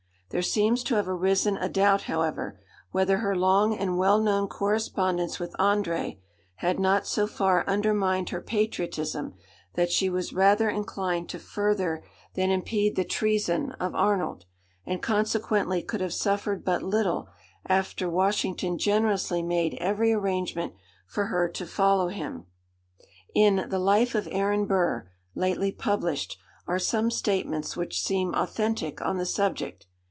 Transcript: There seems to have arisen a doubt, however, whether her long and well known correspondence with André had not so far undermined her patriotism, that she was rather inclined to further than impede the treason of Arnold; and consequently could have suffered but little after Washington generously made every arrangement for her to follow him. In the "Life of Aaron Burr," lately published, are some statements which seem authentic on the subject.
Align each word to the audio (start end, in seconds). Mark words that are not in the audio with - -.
There 0.33 0.41
seems 0.41 0.81
to 0.85 0.95
have 0.95 1.09
arisen 1.09 1.57
a 1.57 1.67
doubt, 1.67 2.03
however, 2.03 2.57
whether 2.91 3.17
her 3.17 3.35
long 3.35 3.75
and 3.77 3.97
well 3.97 4.17
known 4.17 4.47
correspondence 4.47 5.41
with 5.41 5.51
André 5.59 6.19
had 6.55 6.79
not 6.79 7.05
so 7.05 7.27
far 7.27 7.67
undermined 7.67 8.29
her 8.29 8.39
patriotism, 8.39 9.33
that 9.73 9.91
she 9.91 10.09
was 10.09 10.31
rather 10.31 10.69
inclined 10.69 11.27
to 11.31 11.37
further 11.37 12.01
than 12.35 12.49
impede 12.49 12.95
the 12.95 13.03
treason 13.03 13.73
of 13.73 13.93
Arnold; 13.93 14.45
and 14.85 15.01
consequently 15.01 15.83
could 15.83 15.99
have 15.99 16.13
suffered 16.13 16.63
but 16.63 16.81
little 16.81 17.27
after 17.67 18.09
Washington 18.09 18.77
generously 18.77 19.43
made 19.43 19.73
every 19.81 20.13
arrangement 20.13 20.71
for 21.07 21.25
her 21.25 21.49
to 21.49 21.65
follow 21.67 22.07
him. 22.07 22.45
In 23.35 23.65
the 23.69 23.79
"Life 23.79 24.15
of 24.15 24.29
Aaron 24.31 24.65
Burr," 24.65 25.09
lately 25.35 25.73
published, 25.73 26.37
are 26.67 26.79
some 26.79 27.11
statements 27.11 27.75
which 27.75 27.99
seem 28.01 28.33
authentic 28.33 29.01
on 29.01 29.17
the 29.17 29.25
subject. 29.25 29.87